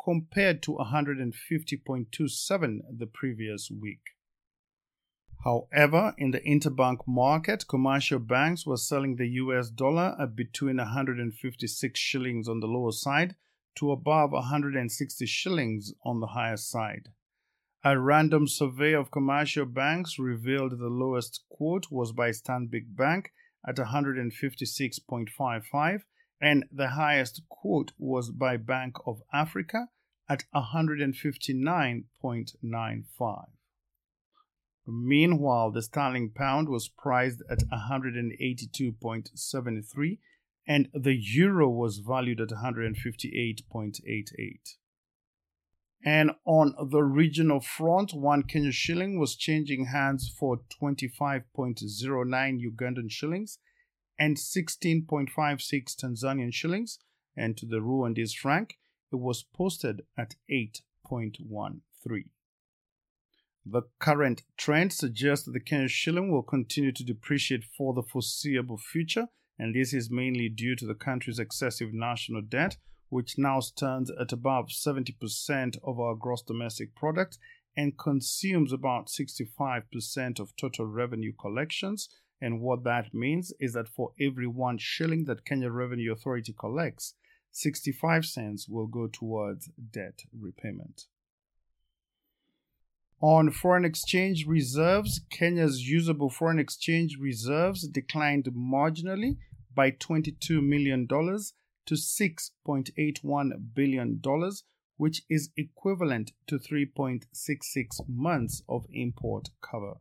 compared 0.03 0.63
to 0.63 0.71
150.27 0.71 2.79
the 2.97 3.07
previous 3.07 3.69
week. 3.69 4.01
However, 5.43 6.15
in 6.17 6.31
the 6.31 6.41
interbank 6.41 7.07
market, 7.07 7.67
commercial 7.67 8.17
banks 8.19 8.65
were 8.65 8.77
selling 8.77 9.17
the 9.17 9.27
US 9.27 9.69
dollar 9.69 10.15
at 10.19 10.35
between 10.35 10.77
156 10.77 11.99
shillings 11.99 12.49
on 12.49 12.59
the 12.59 12.67
lower 12.67 12.91
side 12.91 13.35
to 13.77 13.91
above 13.91 14.31
160 14.31 15.25
shillings 15.25 15.93
on 16.03 16.19
the 16.19 16.27
higher 16.27 16.57
side. 16.57 17.09
A 17.83 17.99
random 17.99 18.47
survey 18.47 18.93
of 18.93 19.09
commercial 19.11 19.65
banks 19.65 20.19
revealed 20.19 20.79
the 20.79 20.89
lowest 20.89 21.43
quote 21.49 21.87
was 21.91 22.11
by 22.11 22.31
Stanbic 22.31 22.95
Bank 22.95 23.31
at 23.65 23.77
156.55 23.77 26.01
and 26.39 26.65
the 26.71 26.89
highest 26.89 27.41
quote 27.49 27.93
was 27.97 28.29
by 28.29 28.57
Bank 28.57 28.97
of 29.05 29.23
Africa 29.33 29.87
at 30.29 30.43
159.95. 30.53 33.45
Meanwhile, 34.85 35.71
the 35.71 35.81
sterling 35.81 36.29
pound 36.31 36.69
was 36.69 36.87
priced 36.87 37.41
at 37.49 37.67
182.73 37.69 40.19
and 40.67 40.89
the 40.93 41.15
euro 41.15 41.69
was 41.69 41.99
valued 41.99 42.41
at 42.41 42.49
158.88. 42.49 44.75
And 46.05 46.31
on 46.45 46.75
the 46.91 47.03
regional 47.03 47.59
front, 47.59 48.13
one 48.13 48.43
Kenyan 48.43 48.71
shilling 48.71 49.19
was 49.19 49.35
changing 49.35 49.85
hands 49.85 50.29
for 50.29 50.59
25.09 50.81 51.43
Ugandan 51.57 53.09
shillings 53.09 53.57
and 54.19 54.37
16.56 54.37 55.95
Tanzanian 55.95 56.53
shillings, 56.53 56.99
and 57.35 57.57
to 57.57 57.65
the 57.65 57.77
Rwandese 57.77 58.35
franc, 58.35 58.77
it 59.11 59.17
was 59.17 59.43
posted 59.43 60.03
at 60.17 60.35
8.13. 60.51 61.81
The 63.65 63.81
current 63.99 64.43
trend 64.57 64.93
suggests 64.93 65.45
that 65.45 65.51
the 65.51 65.59
Kenyan 65.59 65.89
shilling 65.89 66.31
will 66.31 66.43
continue 66.43 66.91
to 66.93 67.03
depreciate 67.03 67.65
for 67.77 67.93
the 67.93 68.03
foreseeable 68.03 68.77
future, 68.77 69.27
and 69.59 69.73
this 69.73 69.93
is 69.93 70.11
mainly 70.11 70.49
due 70.49 70.75
to 70.75 70.85
the 70.85 70.95
country's 70.95 71.39
excessive 71.39 71.93
national 71.93 72.41
debt, 72.41 72.77
which 73.09 73.37
now 73.37 73.59
stands 73.59 74.11
at 74.19 74.31
above 74.31 74.67
70% 74.67 75.77
of 75.83 75.99
our 75.99 76.15
gross 76.15 76.41
domestic 76.41 76.93
product 76.95 77.37
and 77.75 77.97
consumes 77.97 78.73
about 78.73 79.07
65% 79.07 80.39
of 80.39 80.55
total 80.55 80.85
revenue 80.85 81.31
collections. 81.39 82.09
And 82.41 82.61
what 82.61 82.83
that 82.83 83.13
means 83.13 83.53
is 83.59 83.73
that 83.73 83.87
for 83.87 84.11
every 84.19 84.47
one 84.47 84.77
shilling 84.77 85.25
that 85.25 85.45
Kenya 85.45 85.69
Revenue 85.69 86.11
Authority 86.11 86.53
collects, 86.53 87.13
65 87.51 88.25
cents 88.25 88.67
will 88.67 88.87
go 88.87 89.07
towards 89.07 89.69
debt 89.91 90.21
repayment. 90.39 91.05
On 93.21 93.49
foreign 93.49 93.83
exchange 93.83 94.45
reserves, 94.45 95.21
Kenya's 95.31 95.89
usable 95.89 96.29
foreign 96.29 96.59
exchange 96.59 97.17
reserves 97.19 97.87
declined 97.87 98.45
marginally 98.45 99.37
by 99.73 99.89
$22 99.89 100.63
million 100.63 101.07
to 101.07 101.95
$6.81 101.95 103.51
billion, 103.73 104.21
which 104.97 105.23
is 105.29 105.49
equivalent 105.57 106.31
to 106.45 106.59
3.66 106.59 108.07
months 108.07 108.61
of 108.69 108.85
import 108.91 109.49
cover. 109.61 109.95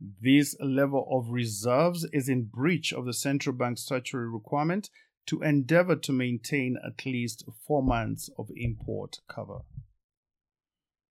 This 0.00 0.56
level 0.58 1.06
of 1.10 1.30
reserves 1.30 2.06
is 2.14 2.30
in 2.30 2.44
breach 2.44 2.94
of 2.94 3.04
the 3.04 3.12
central 3.12 3.54
bank's 3.54 3.82
statutory 3.82 4.30
requirement 4.30 4.88
to 5.26 5.42
endeavor 5.42 5.96
to 5.96 6.12
maintain 6.12 6.78
at 6.82 7.04
least 7.04 7.44
four 7.66 7.82
months 7.82 8.30
of 8.38 8.48
import 8.56 9.20
cover. 9.28 9.58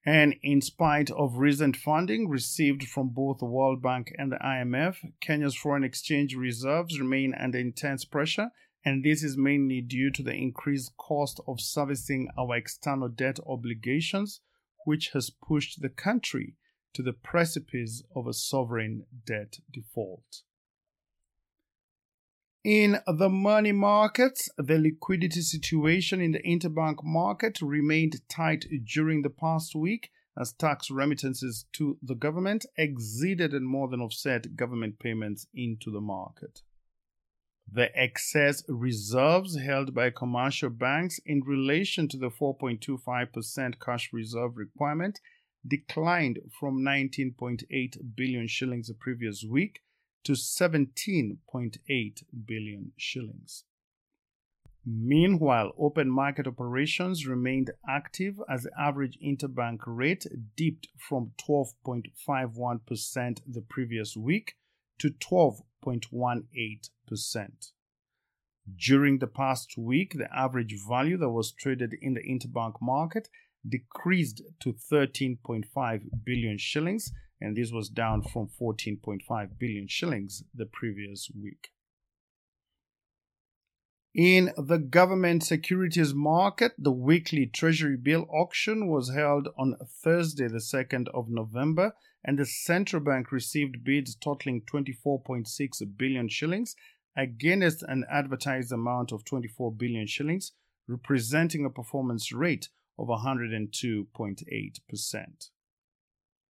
And 0.06 0.36
in 0.41 0.62
spite 0.62 1.12
of 1.12 1.38
recent 1.38 1.75
funding 1.75 2.29
received 2.29 2.84
from 2.88 3.10
both 3.10 3.39
the 3.39 3.46
World 3.46 3.82
Bank 3.82 4.13
and 4.18 4.32
the 4.32 4.38
IMF, 4.38 4.98
Kenya's 5.20 5.56
foreign 5.56 5.84
exchange 5.84 6.36
reserves 6.36 7.00
remain 7.00 7.34
under 7.34 7.58
intense 7.58 8.06
pressure, 8.06 8.51
and 8.86 9.03
this 9.03 9.24
is 9.24 9.38
mainly 9.38 9.82
due 9.82 10.10
to 10.12 10.24
the 10.24 10.34
increased 10.34 10.96
cost 10.96 11.41
of 11.48 11.60
servicing 11.60 12.29
our 12.38 12.56
external 12.56 13.10
debt 13.10 13.39
obligations, 13.46 14.39
which 14.86 15.10
has 15.10 15.29
pushed 15.29 15.82
the 15.82 15.89
country 15.89 16.56
to 16.94 17.03
the 17.03 17.13
precipice 17.13 18.01
of 18.15 18.25
a 18.25 18.34
sovereign 18.34 19.06
debt 19.25 19.58
default. 19.72 20.44
In 22.63 22.98
the 23.08 23.30
money 23.30 23.72
markets, 23.72 24.50
the 24.58 24.78
liquidity 24.78 25.39
situation 25.39 26.20
in 26.20 26.34
the 26.34 26.44
interbank 26.44 27.06
market 27.06 27.62
remained 27.62 28.28
tight 28.28 28.66
during 28.84 29.22
the 29.22 29.30
past 29.30 29.75
week 29.75 30.12
as 30.38 30.51
tax 30.51 30.92
remittances 30.92 31.66
to 31.74 31.98
the 32.01 32.16
government 32.16 32.66
exceeded 32.78 33.54
and 33.54 33.66
more 33.66 33.88
than 33.88 34.01
offset 34.01 34.58
government 34.58 35.00
payments 35.00 35.48
into 35.54 35.89
the 35.89 36.01
market. 36.01 36.62
The 37.72 37.98
excess 37.98 38.63
reserves 38.68 39.58
held 39.58 39.94
by 39.94 40.10
commercial 40.10 40.70
banks 40.70 41.20
in 41.25 41.42
relation 41.46 42.10
to 42.10 42.18
the 42.18 42.30
4.25% 42.30 43.80
cash 43.80 44.10
reserve 44.12 44.58
requirement 44.58 45.22
declined 45.66 46.39
from 46.60 46.82
19.8 46.82 48.16
billion 48.16 48.48
shillings 48.48 48.88
the 48.88 48.96
previous 48.96 49.46
week 49.50 49.82
to 50.24 50.34
17.8 50.34 52.24
billion 52.46 52.92
shillings. 52.98 53.64
Meanwhile, 54.86 55.74
open 55.78 56.10
market 56.10 56.48
operations 56.48 57.27
remained 57.27 57.72
active 57.88 58.42
as 58.50 58.64
the 58.64 58.72
average 58.79 59.20
interbank 59.24 59.82
rate 59.86 60.25
dipped 60.55 60.88
from 60.98 61.34
12.51% 61.38 63.42
the 63.46 63.62
previous 63.62 64.18
week 64.18 64.55
to 65.00 65.12
12.18%. 65.12 67.72
During 68.75 69.20
the 69.20 69.27
past 69.27 69.77
week, 69.77 70.14
the 70.14 70.36
average 70.36 70.75
value 70.88 71.18
that 71.18 71.29
was 71.29 71.51
traded 71.51 71.94
in 72.01 72.14
the 72.14 72.22
interbank 72.22 72.82
market 72.82 73.29
decreased 73.68 74.42
to 74.62 74.74
13.5 74.74 76.01
billion 76.24 76.58
shillings 76.58 77.12
and 77.42 77.56
this 77.56 77.72
was 77.72 77.90
down 77.90 78.22
from 78.22 78.50
14.5 78.60 79.58
billion 79.58 79.88
shillings 79.88 80.44
the 80.54 80.66
previous 80.66 81.32
week. 81.42 81.70
In 84.16 84.52
the 84.58 84.80
government 84.80 85.44
securities 85.44 86.16
market, 86.16 86.72
the 86.78 86.92
weekly 86.92 87.46
Treasury 87.46 87.96
bill 87.96 88.28
auction 88.32 88.88
was 88.88 89.14
held 89.14 89.48
on 89.58 89.78
Thursday, 90.04 90.48
the 90.48 90.58
2nd 90.58 91.08
of 91.14 91.30
November, 91.30 91.94
and 92.24 92.40
the 92.40 92.46
central 92.46 93.04
bank 93.04 93.32
received 93.32 93.84
bids 93.84 94.16
totaling 94.16 94.64
24.6 94.64 95.96
billion 95.96 96.28
shillings 96.28 96.75
against 97.16 97.84
an 97.84 98.04
advertised 98.12 98.72
amount 98.72 99.12
of 99.12 99.24
24 99.25 99.72
billion 99.74 100.08
shillings, 100.08 100.54
representing 100.88 101.64
a 101.64 101.70
performance 101.70 102.34
rate 102.34 102.70
of 102.98 103.08
102.8%. 103.08 105.50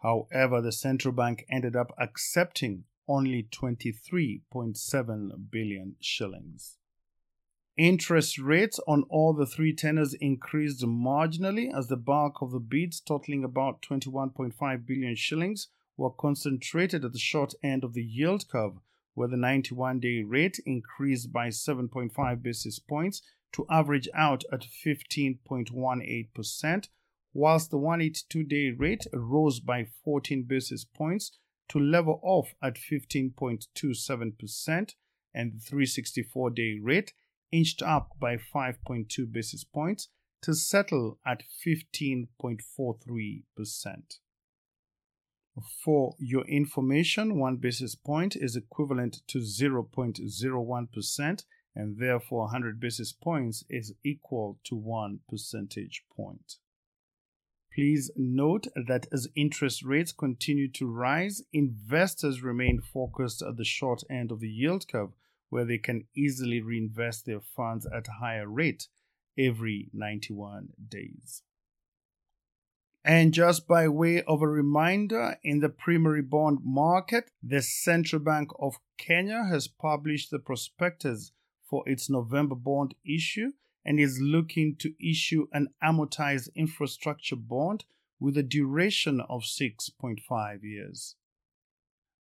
However, 0.01 0.61
the 0.61 0.71
central 0.71 1.13
bank 1.13 1.45
ended 1.49 1.75
up 1.75 1.93
accepting 1.97 2.85
only 3.07 3.43
23.7 3.43 5.51
billion 5.51 5.95
shillings. 5.99 6.77
Interest 7.75 8.37
rates 8.37 8.79
on 8.87 9.03
all 9.03 9.33
the 9.33 9.45
three 9.45 9.73
tenors 9.73 10.13
increased 10.15 10.81
marginally 10.81 11.71
as 11.73 11.87
the 11.87 11.97
bulk 11.97 12.41
of 12.41 12.51
the 12.51 12.59
bids, 12.59 12.99
totaling 12.99 13.43
about 13.43 13.81
21.5 13.81 14.85
billion 14.85 15.15
shillings, 15.15 15.67
were 15.95 16.09
concentrated 16.09 17.05
at 17.05 17.13
the 17.13 17.19
short 17.19 17.53
end 17.63 17.83
of 17.83 17.93
the 17.93 18.03
yield 18.03 18.49
curve, 18.49 18.79
where 19.13 19.27
the 19.27 19.37
91 19.37 19.99
day 19.99 20.23
rate 20.23 20.59
increased 20.65 21.33
by 21.33 21.47
7.5 21.47 22.41
basis 22.41 22.79
points 22.79 23.21
to 23.53 23.65
average 23.69 24.09
out 24.13 24.43
at 24.51 24.61
15.18%, 24.61 26.87
whilst 27.33 27.71
the 27.71 27.77
182 27.77 28.43
day 28.43 28.71
rate 28.71 29.07
rose 29.13 29.59
by 29.59 29.87
14 30.03 30.43
basis 30.43 30.85
points 30.85 31.31
to 31.69 31.79
level 31.79 32.19
off 32.23 32.53
at 32.61 32.75
15.27%, 32.75 34.93
and 35.33 35.53
the 35.53 35.59
364 35.59 36.49
day 36.49 36.77
rate 36.81 37.13
inched 37.51 37.81
up 37.81 38.11
by 38.19 38.37
5.2 38.37 39.31
basis 39.31 39.63
points 39.63 40.09
to 40.41 40.53
settle 40.53 41.17
at 41.25 41.43
15.43%. 41.65 44.19
For 45.83 46.15
your 46.19 46.47
information, 46.47 47.37
one 47.37 47.57
basis 47.57 47.95
point 47.95 48.35
is 48.35 48.55
equivalent 48.55 49.21
to 49.27 49.39
0.01%, 49.39 51.43
and 51.75 51.97
therefore 51.97 52.43
100 52.43 52.79
basis 52.79 53.11
points 53.11 53.65
is 53.69 53.93
equal 54.03 54.59
to 54.65 54.75
1 54.75 55.19
percentage 55.27 56.05
point. 56.15 56.59
Please 57.79 58.11
note 58.17 58.67
that 58.75 59.07
as 59.09 59.29
interest 59.37 59.83
rates 59.83 60.11
continue 60.11 60.67
to 60.69 60.85
rise, 60.85 61.43
investors 61.53 62.41
remain 62.41 62.81
focused 62.81 63.41
at 63.41 63.55
the 63.55 63.63
short 63.63 64.03
end 64.09 64.33
of 64.33 64.41
the 64.41 64.49
yield 64.49 64.85
curve, 64.85 65.11
where 65.49 65.63
they 65.63 65.77
can 65.77 66.03
easily 66.13 66.59
reinvest 66.59 67.25
their 67.25 67.39
funds 67.39 67.87
at 67.95 68.09
a 68.09 68.19
higher 68.19 68.49
rate 68.49 68.89
every 69.37 69.87
91 69.93 70.73
days. 70.89 71.43
And 73.05 73.33
just 73.33 73.65
by 73.65 73.87
way 73.87 74.23
of 74.23 74.41
a 74.41 74.47
reminder, 74.49 75.37
in 75.41 75.61
the 75.61 75.69
primary 75.69 76.21
bond 76.21 76.59
market, 76.65 77.31
the 77.41 77.61
Central 77.61 78.21
Bank 78.21 78.51
of 78.59 78.75
Kenya 78.97 79.45
has 79.49 79.69
published 79.69 80.31
the 80.31 80.39
prospectus 80.39 81.31
for 81.63 81.87
its 81.87 82.09
November 82.09 82.55
bond 82.55 82.95
issue 83.05 83.53
and 83.85 83.99
is 83.99 84.19
looking 84.21 84.75
to 84.79 84.93
issue 85.03 85.47
an 85.53 85.69
amortized 85.83 86.49
infrastructure 86.55 87.35
bond 87.35 87.85
with 88.19 88.37
a 88.37 88.43
duration 88.43 89.21
of 89.29 89.43
6.5 89.43 90.63
years. 90.63 91.15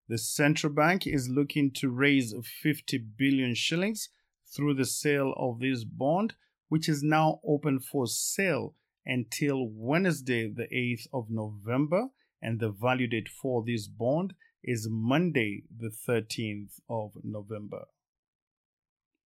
The 0.07 0.17
central 0.17 0.73
bank 0.73 1.05
is 1.05 1.29
looking 1.29 1.71
to 1.75 1.89
raise 1.89 2.33
50 2.63 2.97
billion 3.17 3.53
shillings 3.53 4.09
through 4.47 4.73
the 4.73 4.85
sale 4.85 5.33
of 5.37 5.59
this 5.59 5.83
bond, 5.83 6.33
which 6.67 6.89
is 6.89 7.03
now 7.03 7.39
open 7.45 7.79
for 7.79 8.07
sale 8.07 8.75
until 9.05 9.67
Wednesday, 9.67 10.47
the 10.47 10.67
8th 10.73 11.07
of 11.13 11.29
November, 11.29 12.07
and 12.41 12.59
the 12.59 12.69
value 12.69 13.07
date 13.07 13.29
for 13.29 13.63
this 13.63 13.87
bond 13.87 14.33
is 14.63 14.87
Monday, 14.89 15.63
the 15.75 15.89
13th 15.89 16.79
of 16.89 17.11
November. 17.23 17.85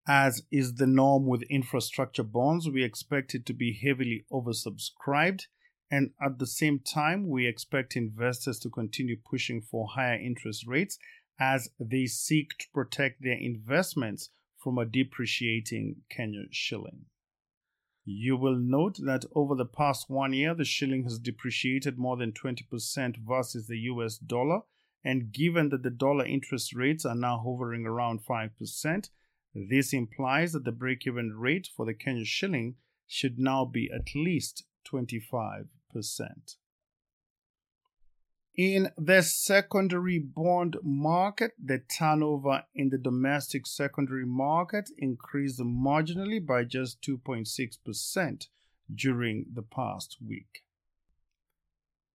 As 0.06 0.42
is 0.50 0.74
the 0.74 0.86
norm 0.86 1.26
with 1.26 1.42
infrastructure 1.42 2.24
bonds, 2.24 2.68
we 2.68 2.82
expect 2.82 3.34
it 3.34 3.46
to 3.46 3.52
be 3.52 3.72
heavily 3.72 4.24
oversubscribed, 4.32 5.46
and 5.90 6.10
at 6.20 6.38
the 6.38 6.46
same 6.46 6.80
time, 6.80 7.28
we 7.28 7.46
expect 7.46 7.96
investors 7.96 8.58
to 8.60 8.70
continue 8.70 9.16
pushing 9.16 9.60
for 9.60 9.88
higher 9.88 10.18
interest 10.18 10.66
rates 10.66 10.98
as 11.38 11.68
they 11.78 12.06
seek 12.06 12.58
to 12.58 12.66
protect 12.74 13.22
their 13.22 13.38
investments 13.38 14.30
from 14.58 14.78
a 14.78 14.84
depreciating 14.84 15.96
Kenyan 16.10 16.48
shilling. 16.50 17.06
You 18.04 18.36
will 18.36 18.56
note 18.56 18.98
that 19.04 19.24
over 19.34 19.54
the 19.54 19.64
past 19.64 20.10
one 20.10 20.32
year, 20.32 20.54
the 20.54 20.64
shilling 20.64 21.04
has 21.04 21.18
depreciated 21.18 21.98
more 21.98 22.16
than 22.16 22.32
20% 22.32 23.16
versus 23.18 23.68
the 23.68 23.78
US 23.78 24.18
dollar. 24.18 24.62
And 25.04 25.32
given 25.32 25.68
that 25.70 25.82
the 25.82 25.90
dollar 25.90 26.24
interest 26.24 26.74
rates 26.74 27.04
are 27.04 27.14
now 27.14 27.40
hovering 27.44 27.86
around 27.86 28.24
5%, 28.24 29.10
this 29.54 29.92
implies 29.92 30.52
that 30.52 30.64
the 30.64 30.72
break 30.72 31.06
even 31.06 31.32
rate 31.36 31.68
for 31.74 31.84
the 31.84 31.94
Kenyan 31.94 32.26
shilling 32.26 32.76
should 33.06 33.38
now 33.38 33.64
be 33.64 33.90
at 33.94 34.14
least 34.14 34.64
25%. 34.90 35.66
In 38.54 38.90
the 38.98 39.22
secondary 39.22 40.18
bond 40.18 40.76
market, 40.82 41.52
the 41.62 41.78
turnover 41.78 42.64
in 42.74 42.90
the 42.90 42.98
domestic 42.98 43.66
secondary 43.66 44.26
market 44.26 44.90
increased 44.98 45.60
marginally 45.60 46.44
by 46.44 46.64
just 46.64 47.00
2.6% 47.02 48.46
during 48.94 49.46
the 49.54 49.62
past 49.62 50.18
week. 50.26 50.64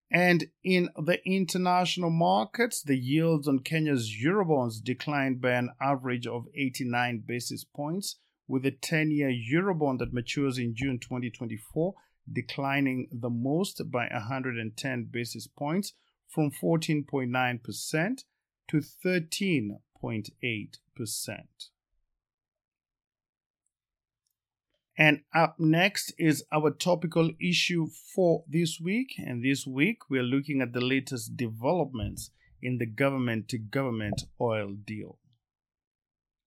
And 0.10 0.48
in 0.64 0.90
the 0.96 1.20
international 1.26 2.10
markets, 2.10 2.82
the 2.82 2.98
yields 2.98 3.48
on 3.48 3.60
Kenya's 3.60 4.10
Eurobonds 4.24 4.82
declined 4.82 5.42
by 5.42 5.52
an 5.52 5.72
average 5.82 6.26
of 6.26 6.48
89 6.56 7.24
basis 7.28 7.66
points, 7.66 8.16
with 8.48 8.64
the 8.64 8.72
10 8.72 9.12
year 9.12 9.30
Eurobond 9.30 10.00
that 10.00 10.14
matures 10.14 10.58
in 10.58 10.74
June 10.76 10.98
2024 11.00 11.94
declining 12.32 13.10
the 13.12 13.30
most 13.30 13.92
by 13.92 14.08
110 14.12 15.10
basis 15.12 15.48
points 15.48 15.94
from 16.28 16.52
14.9% 16.52 18.24
to 18.70 18.78
13.8%. 18.78 19.78
And 24.98 25.22
up 25.34 25.60
next 25.60 26.14
is 26.18 26.44
our 26.52 26.72
topical 26.72 27.32
issue 27.40 27.88
for 28.16 28.44
this 28.48 28.80
week. 28.82 29.14
And 29.18 29.44
this 29.44 29.68
week, 29.68 30.10
we're 30.10 30.24
looking 30.24 30.62
at 30.62 30.74
the 30.74 30.82
latest 30.82 31.38
developments 31.38 32.32
in 32.62 32.80
the 32.80 32.88
government 32.88 33.48
to 33.50 33.60
government 33.60 34.24
oil 34.42 34.74
deal. 34.74 35.20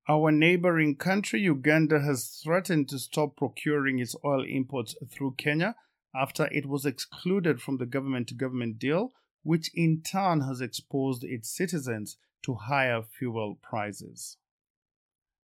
Our 0.08 0.32
neighboring 0.32 0.96
country, 0.96 1.40
Uganda, 1.40 2.00
has 2.00 2.40
threatened 2.42 2.88
to 2.88 2.98
stop 2.98 3.36
procuring 3.36 4.00
its 4.00 4.16
oil 4.24 4.44
imports 4.44 4.96
through 5.08 5.36
Kenya 5.38 5.76
after 6.12 6.48
it 6.50 6.66
was 6.66 6.84
excluded 6.84 7.62
from 7.62 7.76
the 7.76 7.86
government 7.86 8.26
to 8.28 8.34
government 8.34 8.80
deal 8.80 9.12
which 9.42 9.70
in 9.74 10.02
turn 10.02 10.42
has 10.42 10.60
exposed 10.60 11.24
its 11.24 11.54
citizens 11.54 12.16
to 12.42 12.54
higher 12.54 13.02
fuel 13.02 13.58
prices. 13.62 14.36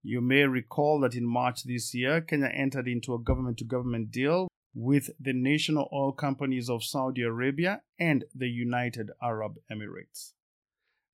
You 0.06 0.20
may 0.20 0.42
recall 0.42 1.00
that 1.00 1.14
in 1.14 1.26
March 1.26 1.64
this 1.64 1.94
year, 1.94 2.20
Kenya 2.20 2.48
entered 2.48 2.86
into 2.86 3.14
a 3.14 3.18
government 3.18 3.56
to 3.58 3.64
government 3.64 4.10
deal 4.10 4.48
with 4.74 5.08
the 5.18 5.32
national 5.32 5.88
oil 5.94 6.12
companies 6.12 6.68
of 6.68 6.84
Saudi 6.84 7.22
Arabia 7.22 7.80
and 7.98 8.26
the 8.34 8.50
United 8.50 9.10
Arab 9.22 9.54
Emirates. 9.72 10.34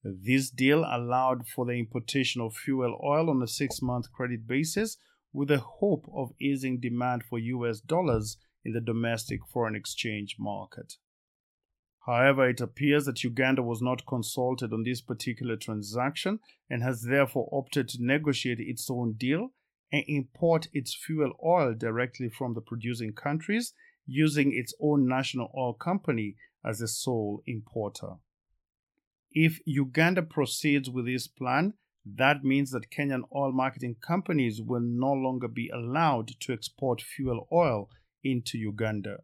This 0.03 0.49
deal 0.49 0.87
allowed 0.91 1.47
for 1.47 1.67
the 1.67 1.73
importation 1.73 2.41
of 2.41 2.55
fuel 2.55 2.99
oil 3.05 3.29
on 3.29 3.43
a 3.43 3.47
six 3.47 3.83
month 3.83 4.11
credit 4.11 4.47
basis 4.47 4.97
with 5.35 5.49
the 5.49 5.59
hope 5.59 6.07
of 6.15 6.33
easing 6.41 6.81
demand 6.81 7.25
for 7.29 7.39
US 7.39 7.81
dollars 7.81 8.39
in 8.65 8.73
the 8.73 8.81
domestic 8.81 9.41
foreign 9.53 9.77
exchange 9.77 10.37
market. 10.39 10.95
However, 12.07 12.49
it 12.49 12.61
appears 12.61 13.05
that 13.05 13.23
Uganda 13.23 13.63
was 13.63 13.83
not 13.83 14.07
consulted 14.07 14.73
on 14.73 14.83
this 14.83 15.01
particular 15.01 15.57
transaction 15.57 16.41
and 16.71 16.83
has 16.83 17.03
therefore 17.03 17.49
opted 17.53 17.89
to 17.91 17.99
negotiate 18.05 18.61
its 18.61 18.91
own 18.91 19.13
deal 19.13 19.53
and 19.93 20.05
import 20.07 20.69
its 20.73 20.95
fuel 20.95 21.33
oil 21.45 21.75
directly 21.75 22.29
from 22.29 22.55
the 22.55 22.61
producing 22.61 23.13
countries 23.13 23.75
using 24.07 24.53
its 24.55 24.73
own 24.81 25.07
national 25.07 25.53
oil 25.57 25.75
company 25.75 26.37
as 26.65 26.79
the 26.79 26.89
sole 26.89 27.43
importer. 27.47 28.15
If 29.31 29.61
Uganda 29.67 30.23
proceeds 30.23 30.89
with 30.89 31.05
this 31.05 31.27
plan, 31.27 31.75
that 32.07 32.43
means 32.43 32.71
that 32.71 32.91
Kenyan 32.91 33.25
oil 33.35 33.53
marketing 33.53 33.97
companies 34.01 34.63
will 34.63 34.81
no 34.81 35.13
longer 35.13 35.49
be 35.49 35.69
allowed 35.69 36.29
to 36.41 36.53
export 36.53 37.03
fuel 37.03 37.47
oil 37.53 37.91
into 38.25 38.57
Uganda. 38.57 39.19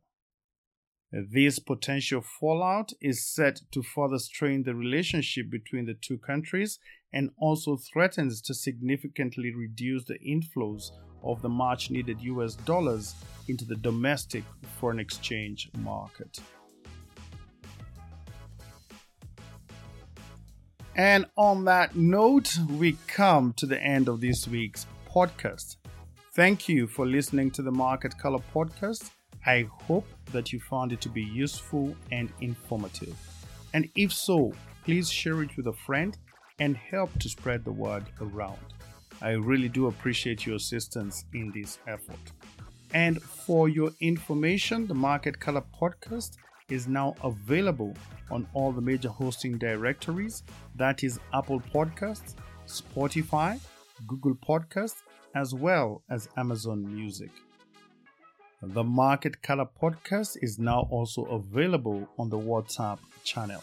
This 1.17 1.61
potential 1.61 2.21
fallout 2.21 2.93
is 3.01 3.25
set 3.25 3.61
to 3.71 3.85
further 3.85 4.19
strain 4.19 4.65
the 4.65 4.75
relationship 4.75 5.49
between 5.49 5.87
the 5.87 5.95
two 5.95 6.19
countries 6.19 6.81
and 7.13 7.31
also 7.39 7.77
threatens 7.77 8.41
to 8.41 8.53
significantly 8.53 9.55
reduce 9.55 10.07
the 10.07 10.19
inflows 10.19 10.91
of 11.23 11.41
the 11.41 11.49
much 11.49 11.89
needed 11.89 12.21
US 12.23 12.57
dollars 12.57 13.15
into 13.47 13.65
the 13.65 13.77
domestic 13.77 14.43
foreign 14.81 14.99
exchange 14.99 15.71
market. 15.79 16.41
And 20.97 21.27
on 21.37 21.65
that 21.67 21.95
note, 21.95 22.59
we 22.71 22.97
come 23.07 23.53
to 23.59 23.67
the 23.67 23.81
end 23.81 24.09
of 24.09 24.21
this 24.21 24.49
week's 24.49 24.89
podcast. 25.09 25.77
Thank 26.35 26.69
you 26.69 26.89
for 26.89 27.07
listening 27.07 27.53
to 27.53 27.63
the 27.63 27.71
Market 27.71 28.19
Color 28.19 28.41
podcast. 28.53 29.13
I 29.47 29.69
hope 29.87 30.07
that 30.33 30.53
you 30.53 30.61
found 30.61 30.93
it 30.93 31.01
to 31.03 31.09
be 31.09 31.23
useful 31.23 31.95
and 32.11 32.33
informative. 32.41 33.17
And 33.73 33.89
if 33.95 34.13
so, 34.13 34.53
please 34.85 35.11
share 35.11 35.43
it 35.43 35.57
with 35.57 35.67
a 35.67 35.73
friend 35.73 36.17
and 36.59 36.77
help 36.77 37.19
to 37.19 37.29
spread 37.29 37.65
the 37.65 37.73
word 37.73 38.05
around. 38.21 38.59
I 39.21 39.31
really 39.31 39.69
do 39.69 39.87
appreciate 39.87 40.47
your 40.47 40.57
assistance 40.57 41.25
in 41.35 41.51
this 41.53 41.79
effort. 41.87 42.33
And 42.93 43.21
for 43.23 43.69
your 43.69 43.91
information, 44.01 44.87
the 44.87 44.95
Market 44.95 45.41
Color 45.41 45.65
podcast 45.81 46.37
is 46.71 46.87
now 46.87 47.15
available 47.23 47.95
on 48.31 48.47
all 48.55 48.73
the 48.73 48.81
major 48.81 49.09
hosting 49.09 49.59
directories 49.59 50.43
that 50.77 51.05
is 51.05 51.19
Apple 51.33 51.61
Podcasts, 51.61 52.35
Spotify, 52.67 53.61
Google 54.07 54.35
Podcasts, 54.35 55.03
as 55.35 55.55
well 55.55 56.03
as 56.09 56.29
Amazon 56.37 56.83
Music. 56.95 57.31
The 58.67 58.83
Market 58.85 59.43
Color 59.43 59.67
podcast 59.81 60.39
is 60.41 60.59
now 60.59 60.89
also 60.91 61.25
available 61.25 62.09
on 62.19 62.31
the 62.31 62.39
WhatsApp 62.39 62.99
channel. 63.23 63.63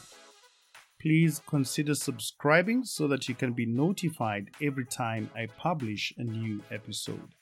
Please 1.02 1.42
consider 1.48 1.96
subscribing 1.96 2.84
so 2.84 3.08
that 3.08 3.28
you 3.28 3.34
can 3.34 3.54
be 3.54 3.66
notified 3.66 4.52
every 4.62 4.86
time 4.86 5.30
I 5.36 5.48
publish 5.58 6.14
a 6.18 6.24
new 6.24 6.62
episode. 6.70 7.34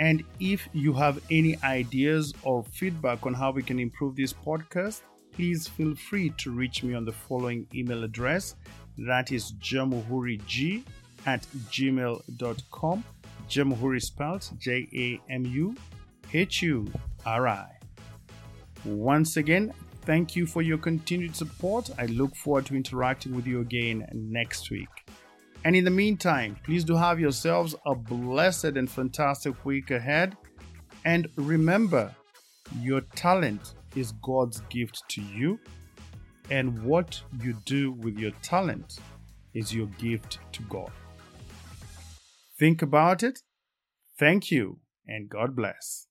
And 0.00 0.24
if 0.40 0.68
you 0.72 0.92
have 0.94 1.22
any 1.30 1.56
ideas 1.62 2.34
or 2.42 2.64
feedback 2.64 3.26
on 3.26 3.34
how 3.34 3.52
we 3.52 3.62
can 3.62 3.78
improve 3.78 4.16
this 4.16 4.32
podcast, 4.32 5.02
please 5.32 5.68
feel 5.68 5.94
free 5.94 6.30
to 6.38 6.50
reach 6.50 6.82
me 6.82 6.94
on 6.94 7.04
the 7.04 7.12
following 7.12 7.66
email 7.72 8.02
address 8.02 8.56
that 8.98 9.30
is 9.30 9.52
jamuhurig 9.52 10.84
at 11.26 11.42
gmail.com. 11.70 13.04
Jamuhuri 13.48 14.02
spelled 14.02 14.48
J 14.58 14.88
A 14.94 15.32
M 15.32 15.44
U 15.46 15.76
H 16.32 16.62
U 16.62 16.90
R 17.26 17.48
I. 17.48 17.68
Once 18.84 19.36
again, 19.36 19.72
thank 20.02 20.34
you 20.34 20.46
for 20.46 20.62
your 20.62 20.78
continued 20.78 21.36
support. 21.36 21.90
I 21.98 22.06
look 22.06 22.34
forward 22.34 22.66
to 22.66 22.76
interacting 22.76 23.34
with 23.34 23.46
you 23.46 23.60
again 23.60 24.06
next 24.12 24.70
week. 24.70 24.88
And 25.64 25.76
in 25.76 25.84
the 25.84 25.90
meantime, 25.90 26.56
please 26.64 26.84
do 26.84 26.96
have 26.96 27.20
yourselves 27.20 27.74
a 27.84 27.94
blessed 27.94 28.76
and 28.76 28.90
fantastic 28.90 29.64
week 29.64 29.90
ahead. 29.90 30.36
And 31.04 31.28
remember, 31.36 32.14
your 32.80 33.02
talent 33.14 33.74
is 33.94 34.12
God's 34.22 34.60
gift 34.70 35.02
to 35.08 35.22
you, 35.22 35.58
and 36.50 36.82
what 36.82 37.20
you 37.42 37.54
do 37.64 37.92
with 37.92 38.18
your 38.18 38.32
talent 38.42 39.00
is 39.52 39.74
your 39.74 39.86
gift 39.98 40.38
to 40.52 40.62
God. 40.62 40.90
Think 42.58 42.82
about 42.82 43.22
it. 43.22 43.40
Thank 44.18 44.50
you, 44.50 44.78
and 45.06 45.28
God 45.28 45.56
bless. 45.56 46.06